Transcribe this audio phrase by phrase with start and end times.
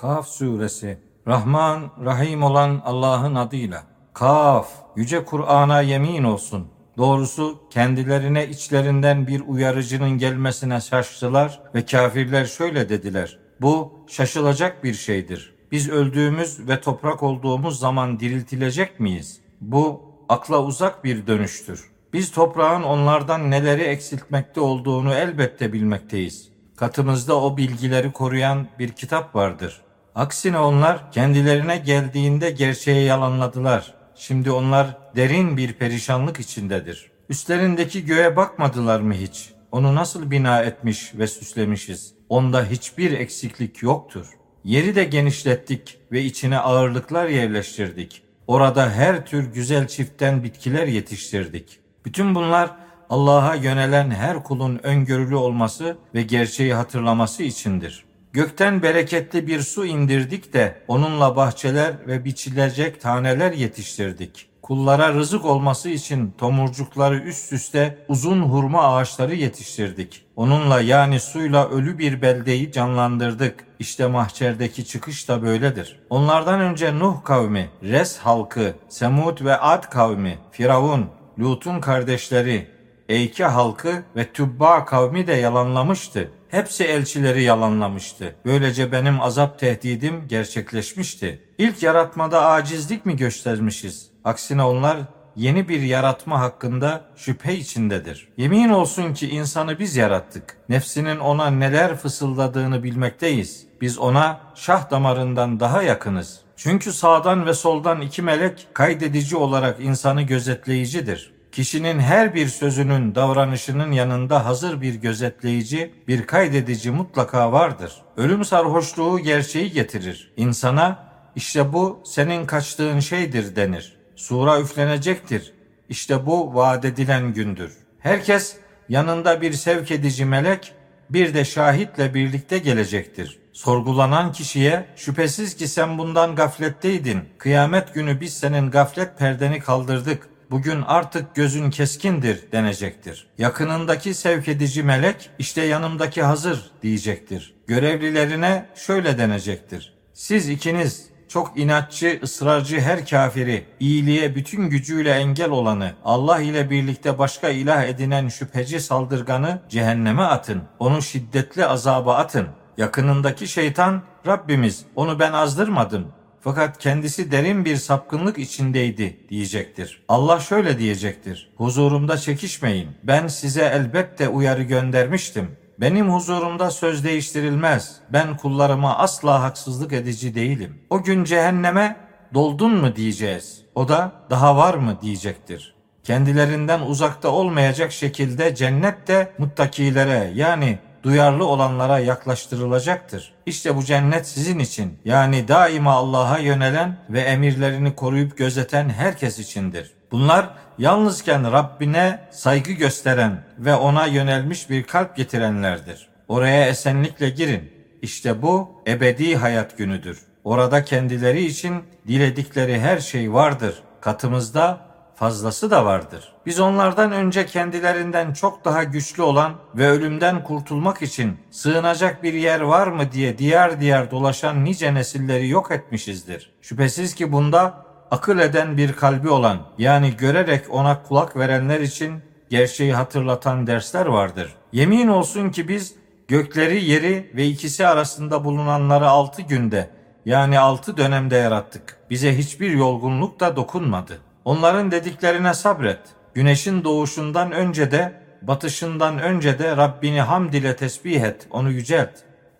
[0.00, 3.82] Kaf suresi Rahman, Rahim olan Allah'ın adıyla.
[4.14, 6.66] Kaf, yüce Kur'an'a yemin olsun.
[6.96, 13.38] Doğrusu kendilerine içlerinden bir uyarıcının gelmesine şaştılar ve kafirler şöyle dediler.
[13.60, 15.54] Bu şaşılacak bir şeydir.
[15.72, 19.40] Biz öldüğümüz ve toprak olduğumuz zaman diriltilecek miyiz?
[19.60, 21.90] Bu akla uzak bir dönüştür.
[22.12, 26.48] Biz toprağın onlardan neleri eksiltmekte olduğunu elbette bilmekteyiz.
[26.76, 29.87] Katımızda o bilgileri koruyan bir kitap vardır.
[30.18, 33.94] Aksine onlar kendilerine geldiğinde gerçeği yalanladılar.
[34.14, 37.10] Şimdi onlar derin bir perişanlık içindedir.
[37.28, 39.50] Üstlerindeki göğe bakmadılar mı hiç?
[39.72, 42.14] Onu nasıl bina etmiş ve süslemişiz?
[42.28, 44.26] Onda hiçbir eksiklik yoktur.
[44.64, 48.22] Yeri de genişlettik ve içine ağırlıklar yerleştirdik.
[48.46, 51.80] Orada her tür güzel çiftten bitkiler yetiştirdik.
[52.04, 52.70] Bütün bunlar
[53.10, 58.07] Allah'a yönelen her kulun öngörülü olması ve gerçeği hatırlaması içindir.
[58.32, 64.48] Gökten bereketli bir su indirdik de onunla bahçeler ve biçilecek taneler yetiştirdik.
[64.62, 70.24] Kullara rızık olması için tomurcukları üst üste uzun hurma ağaçları yetiştirdik.
[70.36, 73.64] Onunla yani suyla ölü bir beldeyi canlandırdık.
[73.78, 76.00] İşte mahçerdeki çıkış da böyledir.
[76.10, 81.06] Onlardan önce Nuh kavmi, Res halkı, Semud ve Ad kavmi, Firavun,
[81.38, 82.70] Lut'un kardeşleri,
[83.08, 86.30] Eyke halkı ve Tübba kavmi de yalanlamıştı.
[86.50, 88.34] Hepsi elçileri yalanlamıştı.
[88.44, 91.42] Böylece benim azap tehdidim gerçekleşmişti.
[91.58, 94.06] İlk yaratmada acizlik mi göstermişiz?
[94.24, 94.96] Aksine onlar
[95.36, 98.28] yeni bir yaratma hakkında şüphe içindedir.
[98.36, 100.56] Yemin olsun ki insanı biz yarattık.
[100.68, 103.66] Nefsinin ona neler fısıldadığını bilmekteyiz.
[103.80, 106.40] Biz ona şah damarından daha yakınız.
[106.56, 111.37] Çünkü sağdan ve soldan iki melek kaydedici olarak insanı gözetleyicidir.
[111.58, 117.92] Kişinin her bir sözünün, davranışının yanında hazır bir gözetleyici, bir kaydedici mutlaka vardır.
[118.16, 120.32] Ölüm sarhoşluğu gerçeği getirir.
[120.36, 120.98] İnsana
[121.36, 123.96] işte bu senin kaçtığın şeydir denir.
[124.16, 125.52] Sura üflenecektir.
[125.88, 127.72] İşte bu vaat edilen gündür.
[127.98, 128.56] Herkes
[128.88, 130.72] yanında bir sevk edici melek,
[131.10, 133.38] bir de şahitle birlikte gelecektir.
[133.52, 137.20] Sorgulanan kişiye şüphesiz ki sen bundan gafletteydin.
[137.38, 143.26] Kıyamet günü biz senin gaflet perdeni kaldırdık bugün artık gözün keskindir denecektir.
[143.38, 147.54] Yakınındaki sevk edici melek işte yanımdaki hazır diyecektir.
[147.66, 149.94] Görevlilerine şöyle denecektir.
[150.14, 157.18] Siz ikiniz çok inatçı, ısrarcı her kafiri, iyiliğe bütün gücüyle engel olanı, Allah ile birlikte
[157.18, 160.62] başka ilah edinen şüpheci saldırganı cehenneme atın.
[160.78, 162.48] Onu şiddetli azaba atın.
[162.76, 166.06] Yakınındaki şeytan, Rabbimiz onu ben azdırmadım.
[166.48, 170.02] Fakat kendisi derin bir sapkınlık içindeydi diyecektir.
[170.08, 171.50] Allah şöyle diyecektir.
[171.56, 172.88] Huzurumda çekişmeyin.
[173.02, 175.56] Ben size elbette uyarı göndermiştim.
[175.80, 177.96] Benim huzurumda söz değiştirilmez.
[178.12, 180.80] Ben kullarıma asla haksızlık edici değilim.
[180.90, 181.96] O gün cehenneme
[182.34, 183.62] doldun mu diyeceğiz.
[183.74, 185.74] O da daha var mı diyecektir.
[186.02, 193.32] Kendilerinden uzakta olmayacak şekilde cennet de muttakilere yani duyarlı olanlara yaklaştırılacaktır.
[193.46, 199.92] İşte bu cennet sizin için yani daima Allah'a yönelen ve emirlerini koruyup gözeten herkes içindir.
[200.12, 200.48] Bunlar
[200.78, 206.08] yalnızken Rabbine saygı gösteren ve ona yönelmiş bir kalp getirenlerdir.
[206.28, 207.72] Oraya esenlikle girin.
[208.02, 210.18] İşte bu ebedi hayat günüdür.
[210.44, 213.82] Orada kendileri için diledikleri her şey vardır.
[214.00, 214.87] Katımızda
[215.18, 216.32] fazlası da vardır.
[216.46, 222.60] Biz onlardan önce kendilerinden çok daha güçlü olan ve ölümden kurtulmak için sığınacak bir yer
[222.60, 226.50] var mı diye diğer diğer dolaşan nice nesilleri yok etmişizdir.
[226.62, 232.94] Şüphesiz ki bunda akıl eden bir kalbi olan yani görerek ona kulak verenler için gerçeği
[232.94, 234.54] hatırlatan dersler vardır.
[234.72, 235.94] Yemin olsun ki biz
[236.28, 239.90] gökleri, yeri ve ikisi arasında bulunanları altı günde
[240.24, 241.96] yani altı dönemde yarattık.
[242.10, 244.27] Bize hiçbir yorgunluk da dokunmadı.
[244.44, 246.00] Onların dediklerine sabret.
[246.34, 248.12] Güneşin doğuşundan önce de
[248.42, 252.10] batışından önce de Rabbini hamd ile tesbih et, onu yücelt.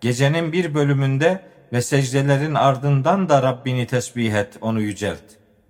[0.01, 1.41] Gecenin bir bölümünde
[1.73, 5.21] ve secdelerin ardından da Rabbini tesbih et, onu yücelt.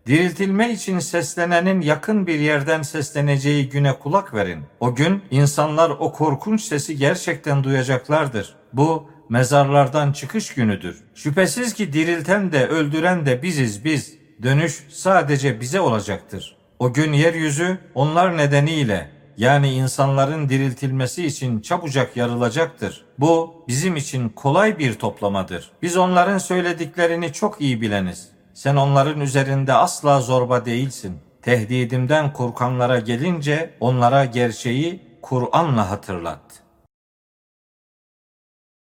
[0.07, 4.63] Diriltilme için seslenenin yakın bir yerden sesleneceği güne kulak verin.
[4.79, 8.55] O gün insanlar o korkunç sesi gerçekten duyacaklardır.
[8.73, 11.03] Bu mezarlardan çıkış günüdür.
[11.15, 14.18] Şüphesiz ki dirilten de öldüren de biziz biz.
[14.43, 16.55] Dönüş sadece bize olacaktır.
[16.79, 23.05] O gün yeryüzü onlar nedeniyle yani insanların diriltilmesi için çabucak yarılacaktır.
[23.19, 25.71] Bu bizim için kolay bir toplamadır.
[25.81, 28.29] Biz onların söylediklerini çok iyi bileniz.
[28.53, 31.17] Sen onların üzerinde asla zorba değilsin.
[31.41, 36.68] Tehdidimden korkanlara gelince onlara gerçeği Kur'an'la hatırlat.''